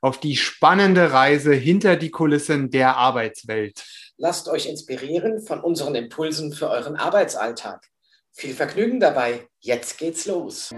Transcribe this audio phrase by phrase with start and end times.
[0.00, 3.84] auf die spannende Reise hinter die Kulissen der Arbeitswelt.
[4.16, 7.86] Lasst euch inspirieren von unseren Impulsen für euren Arbeitsalltag.
[8.32, 9.48] Viel Vergnügen dabei.
[9.60, 10.70] Jetzt geht's los.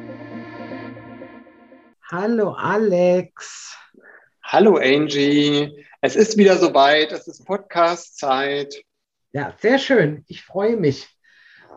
[2.10, 3.76] Hallo Alex.
[4.42, 5.86] Hallo Angie.
[6.00, 7.12] Es ist wieder soweit.
[7.12, 8.82] Es ist Podcast-Zeit.
[9.32, 10.24] Ja, sehr schön.
[10.26, 11.08] Ich freue mich.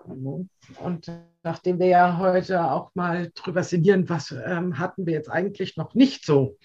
[0.05, 1.11] Und
[1.43, 5.93] nachdem wir ja heute auch mal drüber sinnieren, was ähm, hatten wir jetzt eigentlich noch
[5.93, 6.57] nicht so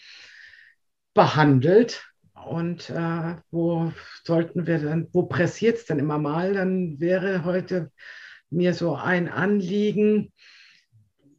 [1.20, 2.02] behandelt.
[2.46, 3.92] Und äh, wo
[4.24, 6.54] sollten wir dann, wo pressiert es denn immer mal?
[6.54, 7.90] Dann wäre heute
[8.48, 10.32] mir so ein Anliegen,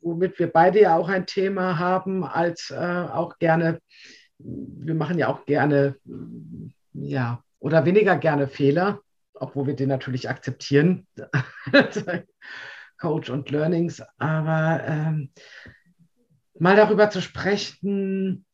[0.01, 3.81] womit wir beide ja auch ein Thema haben, als äh, auch gerne,
[4.37, 5.95] wir machen ja auch gerne,
[6.93, 9.01] ja, oder weniger gerne Fehler,
[9.33, 11.07] obwohl wir den natürlich akzeptieren,
[12.99, 15.31] Coach und Learnings, aber ähm,
[16.59, 18.45] mal darüber zu sprechen,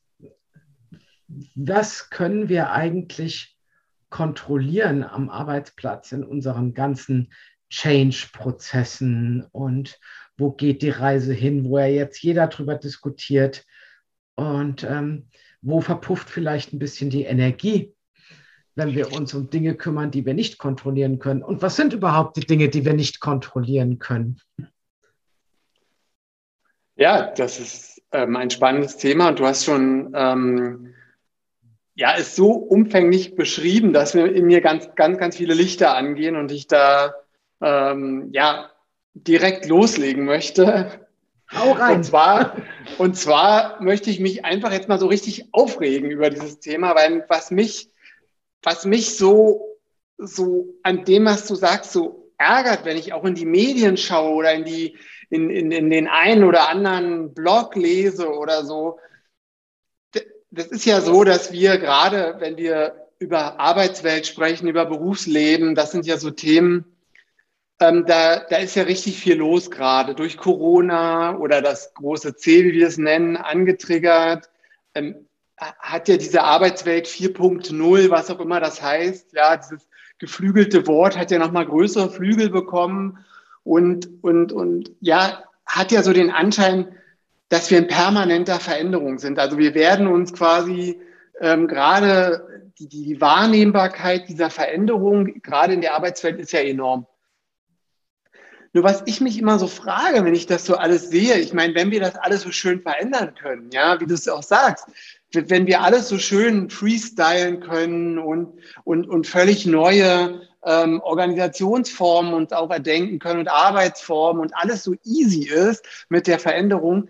[1.56, 3.58] was können wir eigentlich
[4.10, 7.34] kontrollieren am Arbeitsplatz in unseren ganzen
[7.70, 10.00] Change-Prozessen und
[10.38, 13.66] wo geht die Reise hin, wo ja jetzt jeder darüber diskutiert
[14.36, 15.30] und ähm,
[15.62, 17.94] wo verpufft vielleicht ein bisschen die Energie,
[18.76, 21.44] wenn wir uns um Dinge kümmern, die wir nicht kontrollieren können.
[21.44, 24.40] Und was sind überhaupt die Dinge, die wir nicht kontrollieren können?
[26.96, 30.94] Ja, das ist ähm, ein spannendes Thema und du hast schon ähm,
[31.98, 36.36] ja, ist so umfänglich beschrieben, dass mir in mir ganz, ganz, ganz viele Lichter angehen
[36.36, 37.16] und ich da
[37.60, 38.70] ähm, ja
[39.16, 40.92] direkt loslegen möchte.
[41.52, 41.96] Hau rein.
[41.96, 42.56] Und zwar,
[43.00, 47.26] und zwar möchte ich mich einfach jetzt mal so richtig aufregen über dieses Thema, weil
[47.30, 47.90] was mich,
[48.62, 49.80] was mich so,
[50.20, 54.36] so an dem, was du sagst, so ärgert, wenn ich auch in die Medien schaue
[54.36, 54.96] oder in die,
[55.32, 59.00] in, in, in den einen oder anderen Blog lese oder so,
[60.52, 65.92] das ist ja so, dass wir gerade, wenn wir über Arbeitswelt sprechen, über Berufsleben, das
[65.92, 66.86] sind ja so Themen,
[67.80, 72.64] ähm, da, da ist ja richtig viel los gerade durch Corona oder das große C,
[72.64, 74.50] wie wir es nennen, angetriggert.
[74.96, 79.88] Ähm, hat ja diese Arbeitswelt 4.0, was auch immer das heißt, ja, dieses
[80.20, 83.26] geflügelte Wort hat ja nochmal größere Flügel bekommen
[83.64, 86.96] und, und, und ja, hat ja so den Anschein,
[87.50, 89.40] dass wir in permanenter Veränderung sind.
[89.40, 91.00] Also wir werden uns quasi
[91.40, 97.08] ähm, gerade die, die Wahrnehmbarkeit dieser Veränderung, gerade in der Arbeitswelt, ist ja enorm.
[98.74, 101.74] Nur was ich mich immer so frage, wenn ich das so alles sehe, ich meine,
[101.74, 104.86] wenn wir das alles so schön verändern können, ja, wie du es auch sagst,
[105.32, 112.52] wenn wir alles so schön freestylen können und, und, und völlig neue ähm, Organisationsformen uns
[112.52, 117.10] auch erdenken können und Arbeitsformen und alles so easy ist mit der Veränderung,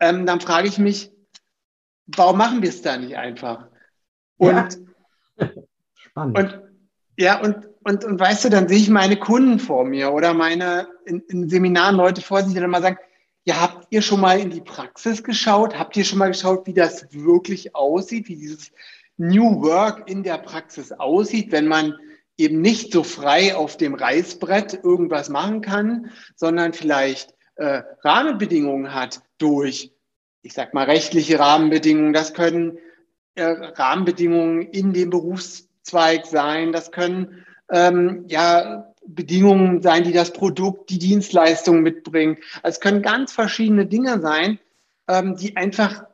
[0.00, 1.12] ähm, dann frage ich mich,
[2.06, 3.68] warum machen wir es da nicht einfach?
[4.36, 4.78] Und,
[5.38, 5.48] ja.
[5.94, 6.38] Spannend.
[6.38, 6.60] Und,
[7.18, 10.88] ja, und, und, und weißt du, dann sehe ich meine Kunden vor mir oder meine
[11.04, 12.98] in, in Seminaren Leute vor sich, die dann mal sagen,
[13.44, 15.78] ja, habt ihr schon mal in die Praxis geschaut?
[15.78, 18.72] Habt ihr schon mal geschaut, wie das wirklich aussieht, wie dieses
[19.18, 21.94] New Work in der Praxis aussieht, wenn man
[22.36, 29.22] eben nicht so frei auf dem Reißbrett irgendwas machen kann, sondern vielleicht äh, Rahmenbedingungen hat
[29.38, 29.92] durch,
[30.42, 32.12] ich sag mal, rechtliche Rahmenbedingungen.
[32.12, 32.78] Das können
[33.34, 36.72] äh, Rahmenbedingungen in dem Berufszweig sein.
[36.72, 42.38] Das können ähm, ja Bedingungen sein, die das Produkt, die Dienstleistung mitbringen.
[42.62, 44.58] Also es können ganz verschiedene Dinge sein,
[45.08, 46.04] ähm, die einfach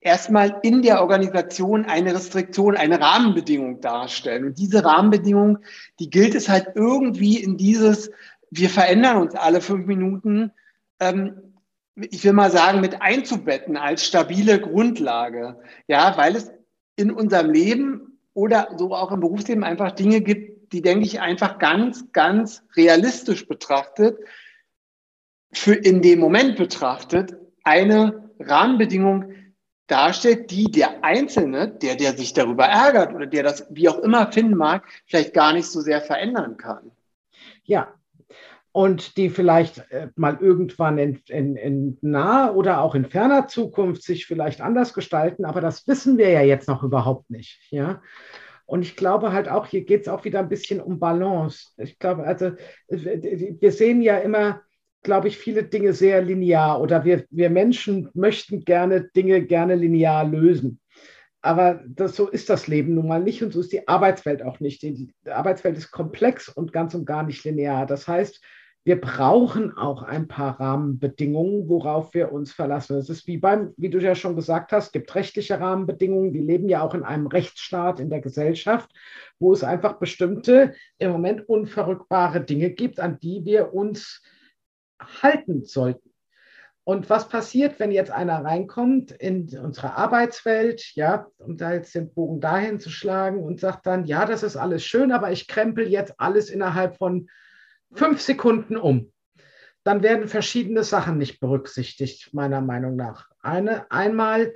[0.00, 4.44] erstmal in der Organisation eine Restriktion, eine Rahmenbedingung darstellen.
[4.44, 5.58] Und diese Rahmenbedingung,
[5.98, 8.10] die gilt es halt irgendwie in dieses
[8.56, 10.52] wir verändern uns alle fünf Minuten,
[11.00, 11.54] ähm,
[11.96, 15.60] ich will mal sagen, mit einzubetten als stabile Grundlage.
[15.88, 16.52] Ja, weil es
[16.96, 21.58] in unserem Leben oder so auch im Berufsleben einfach Dinge gibt, die, denke ich, einfach
[21.58, 24.18] ganz, ganz realistisch betrachtet,
[25.52, 29.32] für in dem Moment betrachtet, eine Rahmenbedingung
[29.86, 34.30] darstellt, die der Einzelne, der, der sich darüber ärgert oder der das wie auch immer
[34.32, 36.90] finden mag, vielleicht gar nicht so sehr verändern kann.
[37.64, 37.94] Ja,
[38.74, 44.02] und die vielleicht äh, mal irgendwann in, in, in naher oder auch in ferner Zukunft
[44.02, 47.60] sich vielleicht anders gestalten, aber das wissen wir ja jetzt noch überhaupt nicht.
[47.70, 48.02] Ja?
[48.66, 51.68] Und ich glaube halt auch, hier geht es auch wieder ein bisschen um Balance.
[51.76, 52.50] Ich glaube, also
[52.88, 54.62] wir sehen ja immer,
[55.04, 60.24] glaube ich, viele Dinge sehr linear oder wir, wir Menschen möchten gerne Dinge gerne linear
[60.24, 60.80] lösen.
[61.42, 64.58] Aber das, so ist das Leben nun mal nicht und so ist die Arbeitswelt auch
[64.58, 64.82] nicht.
[64.82, 67.86] Die Arbeitswelt ist komplex und ganz und gar nicht linear.
[67.86, 68.42] Das heißt,
[68.86, 72.98] wir brauchen auch ein paar Rahmenbedingungen, worauf wir uns verlassen.
[72.98, 76.34] Es ist wie beim, wie du ja schon gesagt hast, gibt rechtliche Rahmenbedingungen.
[76.34, 78.90] Wir leben ja auch in einem Rechtsstaat in der Gesellschaft,
[79.38, 84.22] wo es einfach bestimmte, im Moment unverrückbare Dinge gibt, an die wir uns
[85.22, 86.10] halten sollten.
[86.86, 92.12] Und was passiert, wenn jetzt einer reinkommt in unsere Arbeitswelt, ja, um da jetzt den
[92.12, 95.88] Bogen dahin zu schlagen und sagt dann, ja, das ist alles schön, aber ich krempel
[95.88, 97.28] jetzt alles innerhalb von
[97.94, 99.12] fünf Sekunden um.
[99.84, 103.28] Dann werden verschiedene Sachen nicht berücksichtigt, meiner Meinung nach.
[103.40, 104.54] Eine, einmal,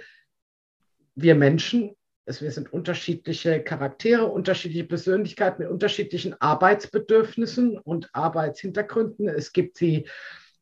[1.14, 1.94] wir Menschen,
[2.24, 9.28] es, wir sind unterschiedliche Charaktere, unterschiedliche Persönlichkeiten mit unterschiedlichen Arbeitsbedürfnissen und Arbeitshintergründen.
[9.28, 10.08] Es gibt die,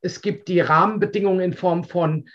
[0.01, 2.29] es gibt die Rahmenbedingungen in Form von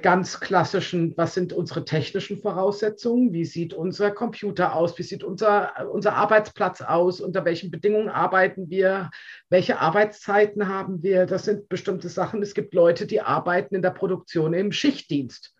[0.00, 5.90] ganz klassischen, was sind unsere technischen Voraussetzungen, wie sieht unser Computer aus, wie sieht unser,
[5.90, 9.10] unser Arbeitsplatz aus, unter welchen Bedingungen arbeiten wir,
[9.48, 12.42] welche Arbeitszeiten haben wir, das sind bestimmte Sachen.
[12.42, 15.52] Es gibt Leute, die arbeiten in der Produktion im Schichtdienst.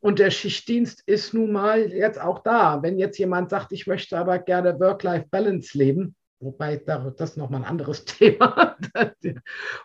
[0.00, 2.82] Und der Schichtdienst ist nun mal jetzt auch da.
[2.82, 8.04] Wenn jetzt jemand sagt, ich möchte aber gerne Work-Life-Balance leben, wobei das nochmal ein anderes
[8.04, 8.76] Thema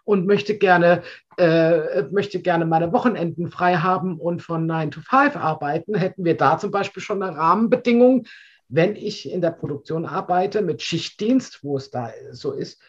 [0.04, 1.04] und möchte gerne,
[1.38, 6.38] äh, möchte gerne meine Wochenenden frei haben und von 9 to 5 arbeiten, hätten wir
[6.38, 8.28] da zum Beispiel schon eine Rahmenbedingung,
[8.70, 12.82] wenn ich in der Produktion arbeite mit Schichtdienst, wo es da so ist,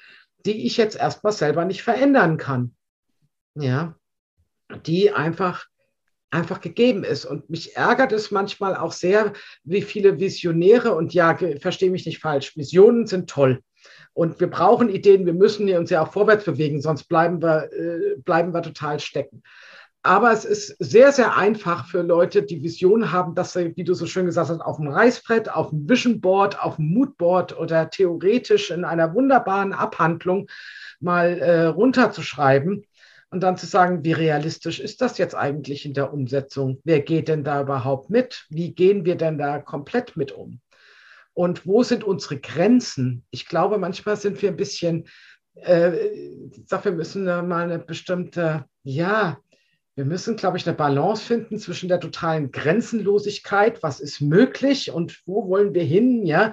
[0.47, 2.75] die ich jetzt erstmal selber nicht verändern kann.
[3.55, 3.97] Ja,
[4.87, 5.67] die einfach
[6.35, 7.25] einfach gegeben ist.
[7.25, 9.33] Und mich ärgert es manchmal auch sehr,
[9.63, 13.61] wie viele Visionäre, und ja, verstehe mich nicht falsch, Visionen sind toll.
[14.13, 18.17] Und wir brauchen Ideen, wir müssen uns ja auch vorwärts bewegen, sonst bleiben wir, äh,
[18.19, 19.43] bleiben wir total stecken.
[20.03, 23.95] Aber es ist sehr, sehr einfach für Leute, die Visionen haben, dass sie, wie du
[23.95, 27.89] so schön gesagt hast, auf dem Reißbrett, auf dem Vision Board, auf dem Moodboard oder
[27.89, 30.47] theoretisch in einer wunderbaren Abhandlung
[31.01, 32.85] mal äh, runterzuschreiben
[33.31, 36.81] und dann zu sagen, wie realistisch ist das jetzt eigentlich in der Umsetzung?
[36.85, 38.47] Wer geht denn da überhaupt mit?
[38.49, 40.61] Wie gehen wir denn da komplett mit um?
[41.33, 43.25] Und wo sind unsere Grenzen?
[43.31, 45.09] Ich glaube, manchmal sind wir ein bisschen,
[45.57, 49.39] äh, ich sage, wir müssen mal eine bestimmte, ja,
[49.97, 55.23] wir müssen, glaube ich, eine Balance finden zwischen der totalen Grenzenlosigkeit, was ist möglich und
[55.27, 56.53] wo wollen wir hin, ja,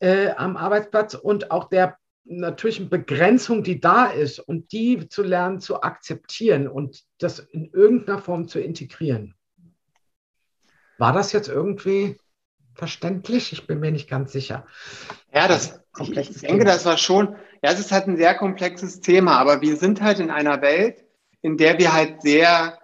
[0.00, 5.60] äh, am Arbeitsplatz und auch der natürlichen Begrenzung, die da ist und die zu lernen
[5.60, 9.34] zu akzeptieren und das in irgendeiner Form zu integrieren.
[10.98, 12.18] War das jetzt irgendwie
[12.74, 13.52] verständlich?
[13.52, 14.66] Ich bin mir nicht ganz sicher.
[15.34, 19.00] Ja, das, ich, ich denke, das war schon, ja, es ist halt ein sehr komplexes
[19.00, 21.04] Thema, aber wir sind halt in einer Welt,
[21.40, 22.78] in der wir halt sehr,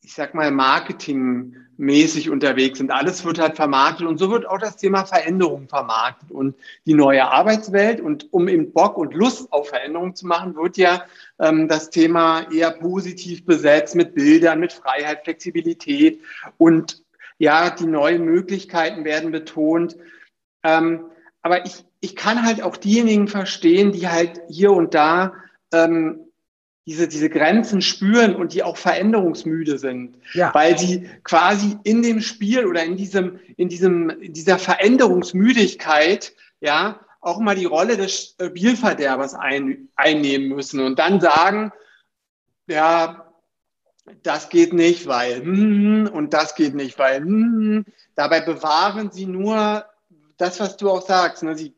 [0.00, 2.90] ich sag mal, Marketing mäßig unterwegs sind.
[2.90, 6.54] Alles wird halt vermarktet und so wird auch das Thema Veränderung vermarktet und
[6.86, 8.00] die neue Arbeitswelt.
[8.00, 11.04] Und um eben Bock und Lust auf Veränderung zu machen, wird ja
[11.38, 16.20] ähm, das Thema eher positiv besetzt mit Bildern, mit Freiheit, Flexibilität
[16.58, 17.02] und
[17.38, 19.96] ja, die neuen Möglichkeiten werden betont.
[20.62, 21.06] Ähm,
[21.42, 25.34] aber ich, ich kann halt auch diejenigen verstehen, die halt hier und da
[25.72, 26.25] ähm,
[26.86, 30.54] diese, diese Grenzen spüren und die auch veränderungsmüde sind, ja.
[30.54, 37.00] weil sie quasi in dem Spiel oder in diesem, in diesem, in dieser Veränderungsmüdigkeit, ja,
[37.20, 41.72] auch mal die Rolle des Spielverderbers ein, einnehmen müssen und dann sagen,
[42.68, 43.32] ja,
[44.22, 49.84] das geht nicht, weil, hm, und das geht nicht, weil, hm, dabei bewahren sie nur
[50.36, 51.42] das, was du auch sagst.
[51.42, 51.56] Ne?
[51.56, 51.74] Sie,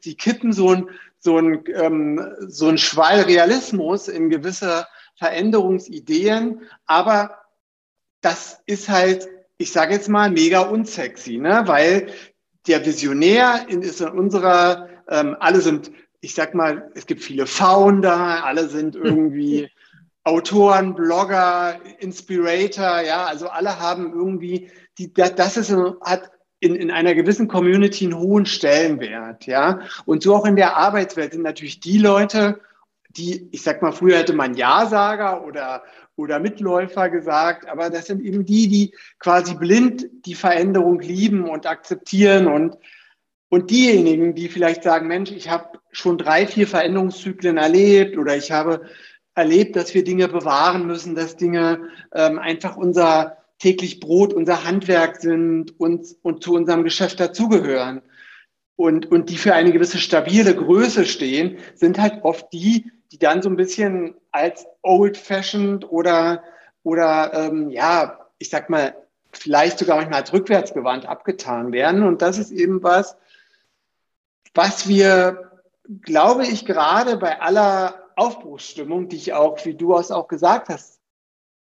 [0.00, 0.88] sie kippen so ein,
[1.22, 4.86] so ein, ähm, so ein Schwall Realismus in gewisse
[5.18, 7.38] Veränderungsideen, aber
[8.20, 11.62] das ist halt, ich sage jetzt mal, mega unsexy, ne?
[11.66, 12.12] weil
[12.66, 17.46] der Visionär in, ist in unserer, ähm, alle sind, ich sag mal, es gibt viele
[17.46, 19.70] Founder, alle sind irgendwie
[20.24, 26.30] Autoren, Blogger, Inspirator, ja, also alle haben irgendwie, die, das ist, hat
[26.62, 29.80] in, in einer gewissen Community einen hohen Stellenwert, ja.
[30.04, 32.60] Und so auch in der Arbeitswelt sind natürlich die Leute,
[33.08, 35.82] die, ich sag mal, früher hätte man Ja-Sager oder,
[36.14, 41.66] oder Mitläufer gesagt, aber das sind eben die, die quasi blind die Veränderung lieben und
[41.66, 42.78] akzeptieren und,
[43.48, 48.52] und diejenigen, die vielleicht sagen, Mensch, ich habe schon drei, vier Veränderungszyklen erlebt oder ich
[48.52, 48.82] habe
[49.34, 55.20] erlebt, dass wir Dinge bewahren müssen, dass Dinge ähm, einfach unser täglich Brot, unser Handwerk
[55.20, 58.02] sind und, und zu unserem Geschäft dazugehören.
[58.74, 63.40] Und, und die für eine gewisse stabile Größe stehen, sind halt oft die, die dann
[63.40, 66.42] so ein bisschen als old-fashioned oder,
[66.82, 68.96] oder ähm, ja, ich sag mal,
[69.30, 72.02] vielleicht sogar manchmal als rückwärtsgewandt abgetan werden.
[72.02, 73.16] Und das ist eben was,
[74.54, 75.62] was wir,
[76.00, 81.01] glaube ich, gerade bei aller Aufbruchsstimmung, die ich auch, wie du es auch gesagt hast,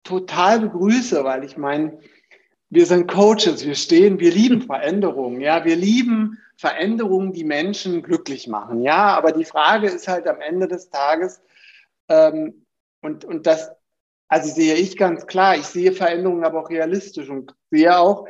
[0.09, 1.99] total begrüße, weil ich meine,
[2.71, 8.49] wir sind Coaches, wir stehen, wir lieben Veränderungen, ja, wir lieben Veränderungen, die Menschen glücklich
[8.49, 11.43] machen, ja, aber die Frage ist halt am Ende des Tages,
[12.09, 12.65] ähm,
[13.03, 13.71] und, und das,
[14.29, 18.27] also sehe ich ganz klar, ich sehe Veränderungen aber auch realistisch und sehe auch,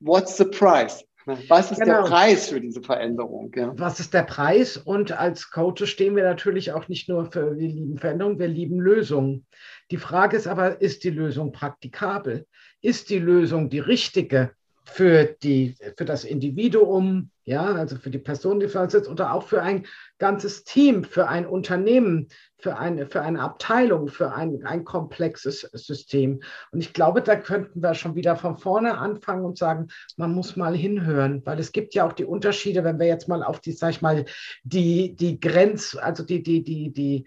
[0.00, 1.04] what's the price?
[1.26, 2.02] Was ist genau.
[2.02, 3.52] der Preis für diese Veränderung?
[3.54, 3.72] Ja.
[3.76, 4.76] Was ist der Preis?
[4.76, 8.80] Und als Coach stehen wir natürlich auch nicht nur für, wir lieben Veränderungen, wir lieben
[8.80, 9.46] Lösungen.
[9.90, 12.46] Die Frage ist aber, ist die Lösung praktikabel?
[12.80, 14.52] Ist die Lösung die richtige
[14.84, 19.62] für, die, für das Individuum, ja, also für die Person, die sitzt, oder auch für
[19.62, 19.86] ein
[20.18, 26.40] ganzes Team, für ein Unternehmen, für eine, für eine Abteilung, für ein, ein komplexes System.
[26.70, 30.56] Und ich glaube, da könnten wir schon wieder von vorne anfangen und sagen, man muss
[30.56, 33.72] mal hinhören, weil es gibt ja auch die Unterschiede, wenn wir jetzt mal auf die,
[33.72, 34.24] sag ich mal,
[34.62, 37.24] die, die Grenz, also die, die, die, die,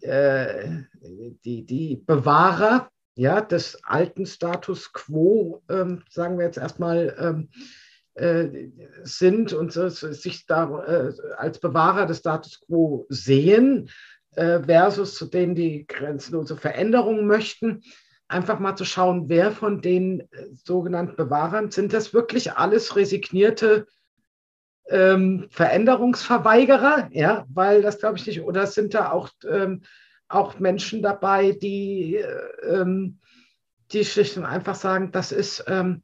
[0.00, 0.84] äh,
[1.44, 7.89] die, die Bewahrer ja, des alten Status quo, ähm, sagen wir jetzt erstmal, ähm, äh,
[9.02, 13.88] sind und sich da äh, als Bewahrer des Status quo sehen,
[14.36, 17.82] äh, versus zu denen, die grenzenlose Veränderungen möchten.
[18.28, 23.86] Einfach mal zu schauen, wer von den äh, sogenannten Bewahrern sind das wirklich alles resignierte
[24.88, 29.82] ähm, Veränderungsverweigerer, ja, weil das glaube ich nicht, oder sind da auch, ähm,
[30.28, 33.18] auch Menschen dabei, die, äh, ähm,
[33.92, 36.02] die schlicht und einfach sagen, das ist, ähm,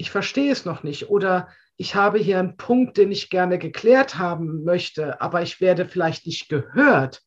[0.00, 4.16] ich verstehe es noch nicht oder ich habe hier einen Punkt, den ich gerne geklärt
[4.16, 7.20] haben möchte, aber ich werde vielleicht nicht gehört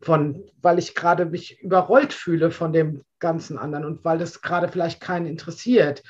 [0.00, 4.68] von, weil ich gerade mich überrollt fühle von dem ganzen anderen und weil das gerade
[4.68, 6.04] vielleicht keinen interessiert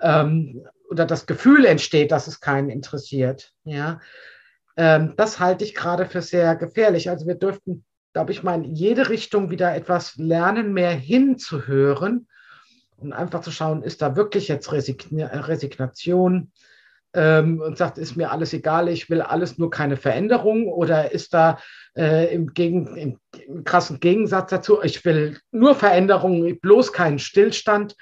[0.00, 3.52] ähm, oder das Gefühl entsteht, dass es keinen interessiert.
[3.64, 4.00] Ja,
[4.78, 7.10] ähm, das halte ich gerade für sehr gefährlich.
[7.10, 12.28] Also wir dürften, glaube ich, mal in jede Richtung wieder etwas lernen, mehr hinzuhören
[13.00, 16.52] und einfach zu schauen, ist da wirklich jetzt Resign Resignation?
[17.14, 21.34] ähm, und sagt, ist mir alles egal, ich will alles nur keine Veränderung oder ist
[21.34, 21.58] da
[21.96, 27.96] äh, im, Gegen, im, im, krassen Gegensatz dazu, ich will nur Veränderungen, bloß keinen Stillstand.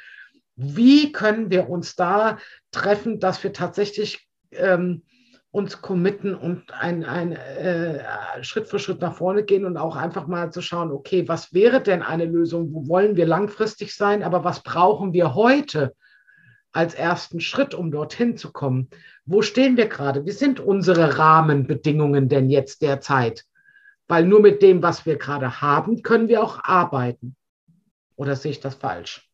[0.57, 2.39] Wie können wir uns da
[2.71, 5.03] treffen, dass wir tatsächlich ähm,
[5.51, 8.03] uns committen und ein, ein äh,
[8.43, 11.83] Schritt für Schritt nach vorne gehen und auch einfach mal zu schauen, okay, was wäre
[11.83, 12.73] denn eine Lösung?
[12.73, 14.23] Wo wollen wir langfristig sein?
[14.23, 15.95] Aber was brauchen wir heute?
[16.73, 18.89] als ersten Schritt, um dorthin zu kommen.
[19.25, 20.27] Wo stehen wir gerade?
[20.27, 23.45] Wie sind unsere Rahmenbedingungen denn jetzt derzeit?
[24.07, 27.37] Weil nur mit dem, was wir gerade haben, können wir auch arbeiten.
[28.17, 29.29] Oder sehe ich das falsch?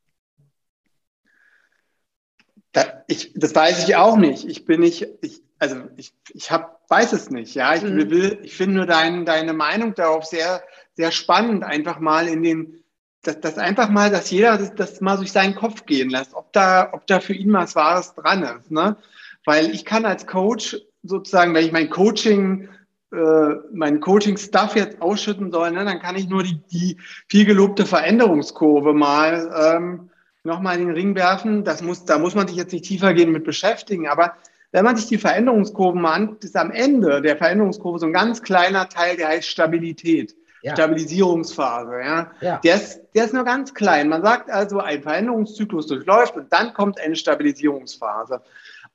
[2.73, 4.49] Da, ich, das weiß ich auch nicht.
[4.49, 7.55] Ich bin nicht, ich, also ich, ich hab, weiß es nicht.
[7.55, 8.11] Ja, ich mhm.
[8.11, 10.63] will, ich finde nur dein, deine Meinung darauf sehr,
[10.95, 12.85] sehr spannend, einfach mal in den
[13.27, 16.53] dass, dass einfach mal, dass jeder das, das mal durch seinen Kopf gehen lässt, ob
[16.53, 18.71] da, ob da für ihn mal was Wahres dran ist.
[18.71, 18.97] Ne?
[19.45, 22.69] Weil ich kann als Coach sozusagen, wenn ich mein Coaching,
[23.13, 27.87] äh, meinen Coaching-Stuff jetzt ausschütten soll, ne, dann kann ich nur die, die viel gelobte
[27.87, 30.11] Veränderungskurve mal ähm,
[30.43, 31.65] nochmal in den Ring werfen.
[31.65, 34.35] Das muss, da muss man sich jetzt nicht tiefer gehen mit beschäftigen, aber
[34.75, 38.89] wenn man sich die Veränderungskurven mal ist am Ende der Veränderungskurve so ein ganz kleiner
[38.89, 40.73] Teil, der heißt Stabilität ja.
[40.73, 41.93] Stabilisierungsphase.
[42.01, 42.33] Ja?
[42.41, 42.59] ja.
[42.59, 44.09] Der, ist, der ist nur ganz klein.
[44.09, 48.43] Man sagt also, ein Veränderungszyklus durchläuft und dann kommt eine Stabilisierungsphase.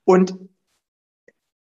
[0.04, 0.36] Und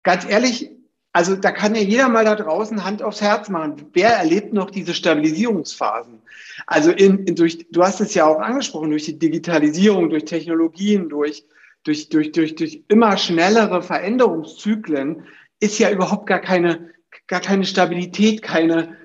[0.04, 0.72] ganz ehrlich,
[1.14, 3.92] also da kann ja jeder mal da draußen Hand aufs Herz machen.
[3.94, 6.22] Wer erlebt noch diese Stabilisierungsphasen?
[6.68, 11.08] Also in, in, durch, du hast es ja auch angesprochen, durch die Digitalisierung, durch Technologien,
[11.08, 11.46] durch,
[11.84, 15.26] durch, durch, durch, durch immer schnellere Veränderungszyklen
[15.60, 16.92] ist ja überhaupt gar keine,
[17.28, 18.98] gar keine Stabilität, keine,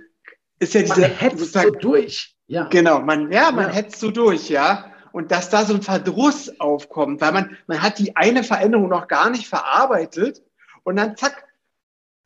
[0.58, 1.00] ist ja diese.
[1.00, 2.36] Man hetzt so durch.
[2.48, 2.68] Ja.
[2.68, 3.74] Genau, man, ja, man ja.
[3.74, 4.92] hetzt so durch, ja.
[5.12, 9.08] Und dass da so ein Verdruss aufkommt, weil man, man hat die eine Veränderung noch
[9.08, 10.42] gar nicht verarbeitet
[10.84, 11.46] und dann zack,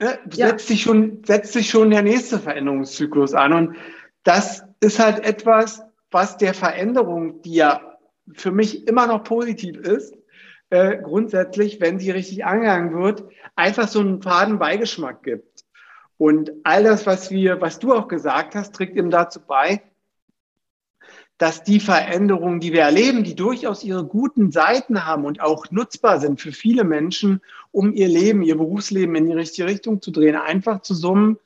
[0.01, 0.49] ne, ja.
[0.49, 3.53] setzt, sich schon, setzt sich schon der nächste Veränderungszyklus an.
[3.53, 3.77] Und
[4.25, 7.97] das ist halt etwas, was der Veränderung, die ja
[8.33, 10.15] für mich immer noch positiv ist,
[10.71, 13.25] äh, grundsätzlich, wenn sie richtig angegangen wird,
[13.57, 15.65] einfach so einen faden Beigeschmack gibt.
[16.17, 19.83] Und all das, was wir, was du auch gesagt hast, trägt eben dazu bei,
[21.39, 26.21] dass die Veränderungen, die wir erleben, die durchaus ihre guten Seiten haben und auch nutzbar
[26.21, 27.41] sind für viele Menschen,
[27.73, 31.39] um ihr Leben, ihr Berufsleben in die richtige Richtung zu drehen, einfach zu summen,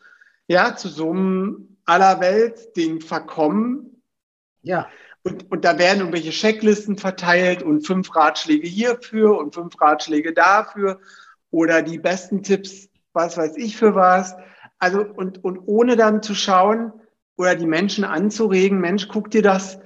[0.49, 4.02] ja, zu summen aller Welt, den Verkommen.
[4.62, 4.88] Ja.
[5.25, 11.00] Und, und da werden irgendwelche Checklisten verteilt und fünf Ratschläge hierfür und fünf Ratschläge dafür
[11.50, 14.37] oder die besten Tipps, was weiß ich für was.
[14.78, 16.93] Also, und, und ohne dann zu schauen
[17.37, 19.78] oder die Menschen anzuregen, Mensch, guck dir das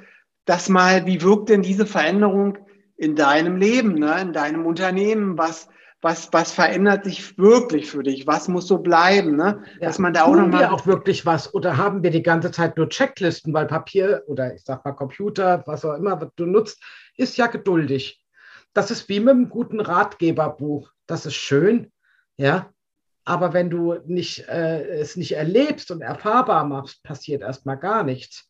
[0.49, 2.57] das mal, wie wirkt denn diese Veränderung
[2.97, 5.37] in deinem Leben, ne, in deinem Unternehmen?
[5.37, 5.69] Was,
[6.01, 8.27] was, was verändert sich wirklich für dich?
[8.27, 9.37] Was muss so bleiben?
[9.37, 9.63] Ne?
[9.81, 12.53] Ja, Dass man da auch mal wir auch wirklich was oder haben wir die ganze
[12.53, 16.47] Zeit nur Checklisten, weil Papier oder ich sag mal Computer, was auch immer was du
[16.47, 16.81] nutzt,
[17.17, 18.25] ist ja geduldig.
[18.75, 20.91] Das ist wie mit einem guten Ratgeberbuch.
[21.07, 21.91] Das ist schön,
[22.37, 22.71] ja.
[23.25, 28.48] Aber wenn du nicht, äh, es nicht erlebst und erfahrbar machst, passiert erstmal gar nichts.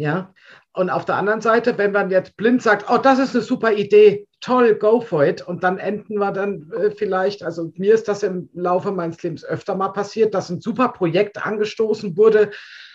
[0.00, 0.32] Ja,
[0.72, 3.70] und auf der anderen Seite, wenn man jetzt blind sagt, oh, das ist eine super
[3.74, 8.08] Idee, toll, go for it, und dann enden wir dann äh, vielleicht, also mir ist
[8.08, 12.50] das im Laufe meines Lebens öfter mal passiert, dass ein super Projekt angestoßen wurde,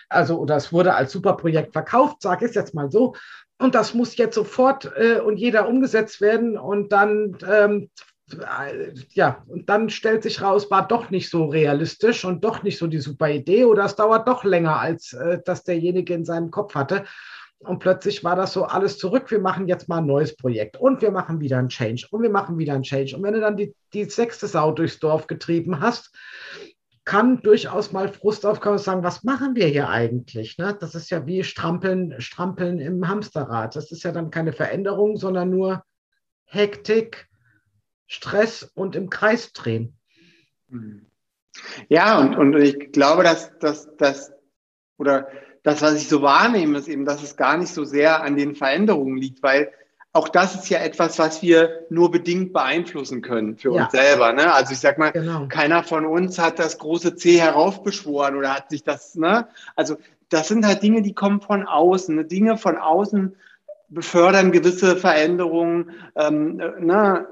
[0.08, 3.14] also oder es wurde als super Projekt verkauft, sage ich jetzt mal so,
[3.60, 7.88] und das muss jetzt sofort äh, und jeder umgesetzt werden und dann ähm,
[9.12, 12.86] ja, und dann stellt sich raus, war doch nicht so realistisch und doch nicht so
[12.88, 16.74] die super Idee oder es dauert doch länger, als äh, das derjenige in seinem Kopf
[16.74, 17.04] hatte.
[17.58, 19.30] Und plötzlich war das so alles zurück.
[19.30, 22.30] Wir machen jetzt mal ein neues Projekt und wir machen wieder ein Change und wir
[22.30, 23.16] machen wieder ein Change.
[23.16, 26.14] Und wenn du dann die, die sechste Sau durchs Dorf getrieben hast,
[27.04, 30.58] kann durchaus mal Frust aufkommen und sagen, was machen wir hier eigentlich?
[30.58, 30.76] Ne?
[30.78, 33.76] Das ist ja wie Strampeln, Strampeln im Hamsterrad.
[33.76, 35.84] Das ist ja dann keine Veränderung, sondern nur
[36.44, 37.28] Hektik,
[38.06, 39.96] Stress und im Kreis drehen.
[41.88, 44.32] Ja, und, und ich glaube, dass, dass, dass,
[44.98, 45.28] oder
[45.62, 48.54] das, was ich so wahrnehme, ist eben, dass es gar nicht so sehr an den
[48.54, 49.72] Veränderungen liegt, weil
[50.12, 53.84] auch das ist ja etwas, was wir nur bedingt beeinflussen können für ja.
[53.84, 54.32] uns selber.
[54.32, 54.52] Ne?
[54.52, 55.46] Also ich sag mal, genau.
[55.48, 59.46] keiner von uns hat das große C heraufbeschworen oder hat sich das, ne?
[59.74, 59.96] Also
[60.30, 62.16] das sind halt Dinge, die kommen von außen.
[62.16, 62.24] Ne?
[62.24, 63.36] Dinge von außen
[63.88, 65.90] befördern gewisse Veränderungen.
[66.16, 67.26] Ähm, ne?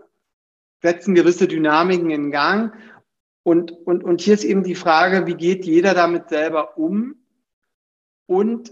[0.85, 2.75] Setzen gewisse Dynamiken in Gang.
[3.42, 7.16] Und, und, und hier ist eben die Frage, wie geht jeder damit selber um?
[8.27, 8.70] Und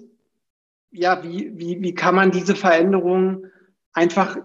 [0.90, 3.51] ja, wie, wie, wie kann man diese Veränderungen
[3.94, 4.37] einfach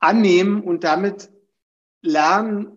[0.00, 1.30] annehmen und damit
[2.00, 2.76] lernen,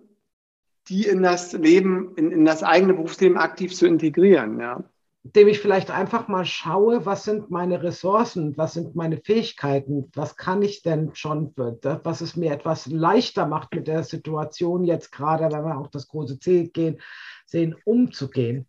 [0.89, 4.83] die in das Leben, in, in das eigene Berufsleben aktiv zu integrieren, ja
[5.25, 10.37] indem ich vielleicht einfach mal schaue, was sind meine Ressourcen, was sind meine Fähigkeiten, was
[10.37, 15.45] kann ich denn schon, was es mir etwas leichter macht mit der Situation jetzt gerade,
[15.45, 17.01] wenn wir auch das große Ziel gehen,
[17.47, 18.67] sehen, umzugehen.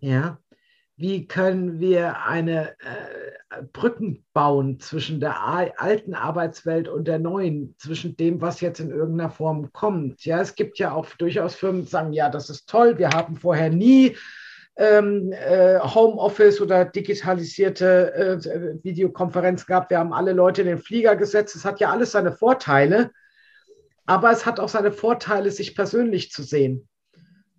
[0.00, 0.38] Ja,
[0.96, 8.16] wie können wir eine äh, Brücken bauen zwischen der alten Arbeitswelt und der neuen, zwischen
[8.16, 10.24] dem, was jetzt in irgendeiner Form kommt.
[10.24, 13.36] Ja, es gibt ja auch durchaus Firmen, die sagen, ja, das ist toll, wir haben
[13.36, 14.16] vorher nie
[14.78, 19.90] ähm, äh, Homeoffice oder digitalisierte äh, Videokonferenz gab.
[19.90, 21.56] Wir haben alle Leute in den Flieger gesetzt.
[21.56, 23.10] Es hat ja alles seine Vorteile,
[24.06, 26.88] aber es hat auch seine Vorteile, sich persönlich zu sehen.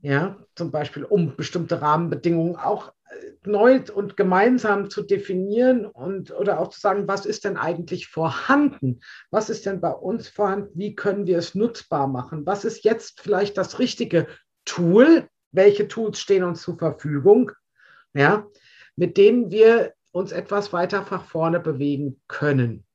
[0.01, 6.61] Ja, zum Beispiel, um bestimmte Rahmenbedingungen auch äh, neu und gemeinsam zu definieren und oder
[6.61, 9.01] auch zu sagen, was ist denn eigentlich vorhanden?
[9.29, 10.69] Was ist denn bei uns vorhanden?
[10.75, 12.45] Wie können wir es nutzbar machen?
[12.45, 14.27] Was ist jetzt vielleicht das richtige
[14.63, 17.51] Tool, welche Tools stehen uns zur Verfügung,
[18.13, 18.45] ja,
[18.95, 22.85] mit denen wir uns etwas weiter nach vorne bewegen können.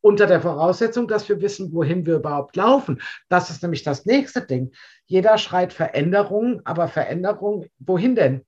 [0.00, 3.02] Unter der Voraussetzung, dass wir wissen, wohin wir überhaupt laufen.
[3.28, 4.70] Das ist nämlich das nächste Ding.
[5.06, 8.44] Jeder schreit Veränderung, aber Veränderung, wohin denn?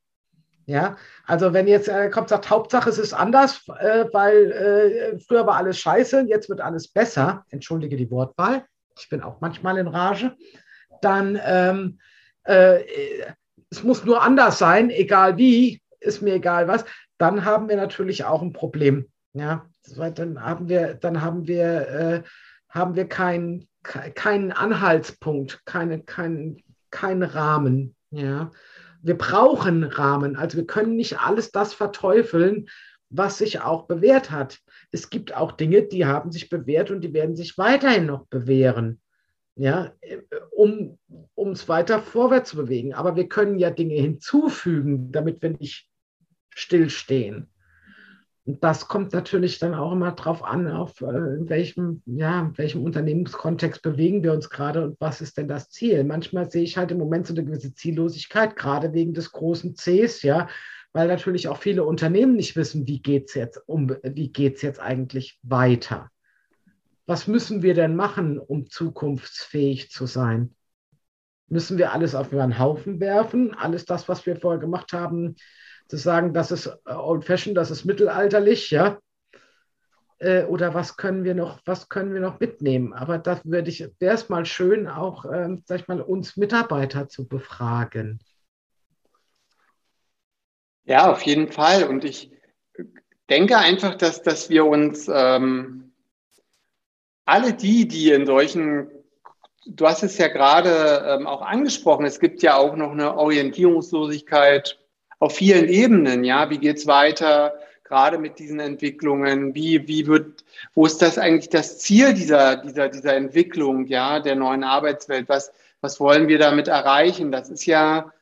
[0.66, 5.44] Ja, also wenn jetzt äh, kommt, sagt, Hauptsache es ist anders, äh, weil äh, früher
[5.44, 7.44] war alles scheiße, jetzt wird alles besser.
[7.50, 8.64] Entschuldige die Wortwahl.
[8.96, 10.36] Ich bin auch manchmal in Rage.
[11.02, 11.98] Dann ähm,
[12.44, 12.82] äh,
[13.70, 16.84] es muss nur anders sein, egal wie, ist mir egal was,
[17.18, 19.06] dann haben wir natürlich auch ein Problem.
[19.32, 22.22] Ja, dann haben wir, dann haben wir, äh,
[22.68, 27.94] haben wir keinen keinen Anhaltspunkt, keine, keinen kein Rahmen.
[28.10, 28.50] Ja,
[29.02, 30.36] wir brauchen Rahmen.
[30.36, 32.68] Also wir können nicht alles das verteufeln,
[33.08, 34.58] was sich auch bewährt hat.
[34.90, 39.00] Es gibt auch Dinge, die haben sich bewährt und die werden sich weiterhin noch bewähren
[39.60, 39.92] ja,
[40.54, 40.98] um
[41.52, 42.94] es weiter vorwärts zu bewegen.
[42.94, 45.86] Aber wir können ja Dinge hinzufügen, damit wir nicht
[46.48, 47.50] stillstehen.
[48.46, 52.56] Und das kommt natürlich dann auch immer darauf an, auf äh, in welchem, ja, in
[52.56, 56.04] welchem Unternehmenskontext bewegen wir uns gerade und was ist denn das Ziel.
[56.04, 60.22] Manchmal sehe ich halt im Moment so eine gewisse Ziellosigkeit, gerade wegen des großen Cs,
[60.22, 60.48] ja,
[60.94, 64.80] weil natürlich auch viele Unternehmen nicht wissen, wie geht es jetzt um, wie geht jetzt
[64.80, 66.10] eigentlich weiter.
[67.10, 70.54] Was müssen wir denn machen, um zukunftsfähig zu sein?
[71.48, 73.52] Müssen wir alles auf einen Haufen werfen?
[73.52, 75.34] Alles das, was wir vorher gemacht haben,
[75.88, 79.00] zu sagen, das ist äh, old fashioned, das ist mittelalterlich, ja?
[80.18, 82.92] Äh, oder was können wir noch, was können wir noch mitnehmen?
[82.92, 87.08] Aber das würde ich, wäre es mal schön, auch, ähm, sag ich mal, uns Mitarbeiter
[87.08, 88.20] zu befragen.
[90.84, 91.88] Ja, auf jeden Fall.
[91.88, 92.30] Und ich
[93.28, 95.89] denke einfach, dass, dass wir uns ähm,
[97.30, 98.88] alle die, die in solchen,
[99.66, 104.78] du hast es ja gerade ähm, auch angesprochen, es gibt ja auch noch eine Orientierungslosigkeit
[105.18, 106.24] auf vielen Ebenen.
[106.24, 107.54] Ja, wie geht's weiter?
[107.84, 112.88] Gerade mit diesen Entwicklungen, wie, wie wird, wo ist das eigentlich das Ziel dieser, dieser,
[112.88, 115.28] dieser Entwicklung, ja, der neuen Arbeitswelt?
[115.28, 117.32] Was, was wollen wir damit erreichen?
[117.32, 118.12] Das ist ja,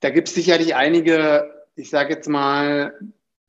[0.00, 2.92] da gibt es sicherlich einige ich sage jetzt mal,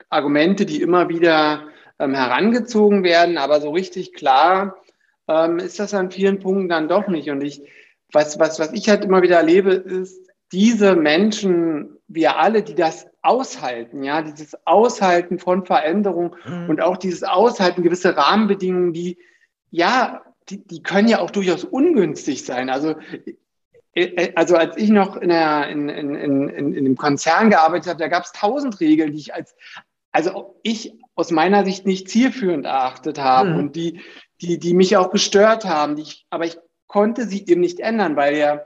[0.09, 4.77] Argumente, die immer wieder ähm, herangezogen werden, aber so richtig klar
[5.29, 7.29] ähm, ist das an vielen Punkten dann doch nicht.
[7.29, 7.61] Und ich,
[8.11, 13.07] was, was, was ich halt immer wieder erlebe, ist, diese Menschen, wir alle, die das
[13.21, 16.69] aushalten, ja, dieses Aushalten von Veränderung mhm.
[16.69, 19.19] und auch dieses Aushalten gewisser Rahmenbedingungen, die,
[19.69, 22.71] ja, die, die können ja auch durchaus ungünstig sein.
[22.71, 22.95] Also
[23.93, 27.89] äh, äh, also als ich noch in, der, in, in, in, in dem Konzern gearbeitet
[27.89, 29.55] habe, da gab es tausend Regeln, die ich als,
[30.11, 33.59] also ich aus meiner Sicht nicht zielführend erachtet habe mhm.
[33.59, 34.01] und die,
[34.41, 35.95] die, die mich auch gestört haben.
[35.95, 38.61] Die ich, aber ich konnte sie eben nicht ändern, weil ja,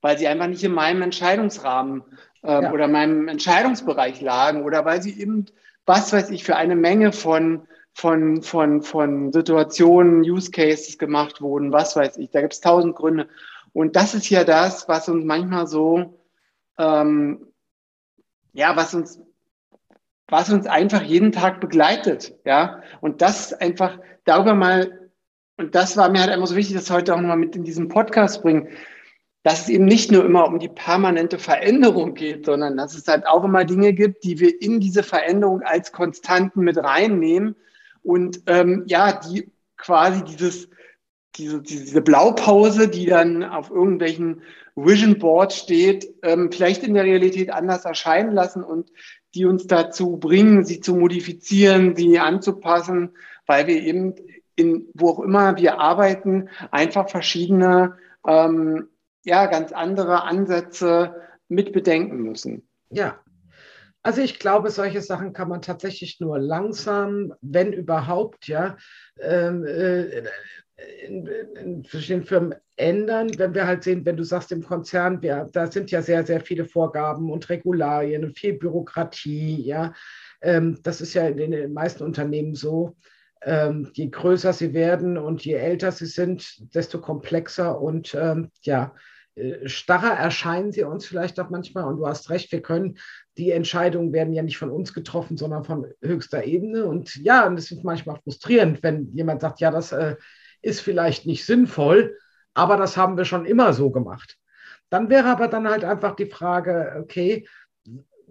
[0.00, 2.02] weil sie einfach nicht in meinem Entscheidungsrahmen
[2.42, 2.72] ähm, ja.
[2.72, 5.46] oder meinem Entscheidungsbereich lagen oder weil sie eben,
[5.86, 11.72] was weiß ich, für eine Menge von, von, von, von Situationen, Use Cases gemacht wurden,
[11.72, 12.30] was weiß ich.
[12.30, 13.28] Da gibt es tausend Gründe.
[13.72, 16.18] Und das ist ja das, was uns manchmal so,
[16.78, 17.46] ähm,
[18.52, 19.20] ja, was uns,
[20.28, 22.82] was uns einfach jeden Tag begleitet, ja.
[23.00, 24.99] Und das einfach darüber mal,
[25.60, 27.88] und das war mir halt einfach so wichtig, das heute auch nochmal mit in diesem
[27.88, 28.68] Podcast bringen,
[29.42, 33.26] dass es eben nicht nur immer um die permanente Veränderung geht, sondern dass es halt
[33.26, 37.56] auch immer Dinge gibt, die wir in diese Veränderung als Konstanten mit reinnehmen
[38.02, 40.68] und ähm, ja, die quasi dieses
[41.36, 44.42] diese, diese Blaupause, die dann auf irgendwelchen
[44.74, 48.90] Vision Boards steht, ähm, vielleicht in der Realität anders erscheinen lassen und
[49.34, 53.10] die uns dazu bringen, sie zu modifizieren, sie anzupassen,
[53.46, 54.14] weil wir eben
[54.60, 57.96] in, wo auch immer wir arbeiten, einfach verschiedene,
[58.26, 58.88] ähm,
[59.24, 61.14] ja, ganz andere Ansätze
[61.48, 62.68] mit bedenken müssen.
[62.90, 63.20] Ja,
[64.02, 68.76] also ich glaube, solche Sachen kann man tatsächlich nur langsam, wenn überhaupt, ja,
[69.20, 70.24] ähm, äh,
[71.06, 75.70] in, verschiedenen Firmen ändern, wenn wir halt sehen, wenn du sagst im Konzern, wir, da
[75.70, 79.92] sind ja sehr, sehr viele Vorgaben und Regularien und viel Bürokratie, ja.
[80.40, 82.96] Ähm, das ist ja in den meisten Unternehmen so.
[83.42, 88.94] Ähm, je größer sie werden und je älter sie sind, desto komplexer und ähm, ja,
[89.34, 91.84] äh, starrer erscheinen sie uns vielleicht auch manchmal.
[91.84, 92.98] Und du hast recht, wir können,
[93.38, 96.84] die Entscheidungen werden ja nicht von uns getroffen, sondern von höchster Ebene.
[96.84, 100.16] Und ja, und es ist manchmal frustrierend, wenn jemand sagt, ja, das äh,
[100.62, 102.18] ist vielleicht nicht sinnvoll,
[102.54, 104.36] aber das haben wir schon immer so gemacht.
[104.90, 107.46] Dann wäre aber dann halt einfach die Frage, okay,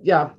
[0.02, 0.38] ja,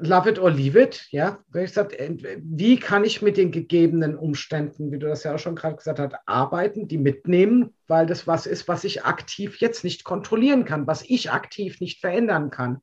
[0.00, 1.38] love it or leave it, ja.
[1.54, 1.96] Ich sage,
[2.42, 5.98] wie kann ich mit den gegebenen Umständen, wie du das ja auch schon gerade gesagt
[5.98, 10.86] hast, arbeiten, die mitnehmen, weil das was ist, was ich aktiv jetzt nicht kontrollieren kann,
[10.86, 12.80] was ich aktiv nicht verändern kann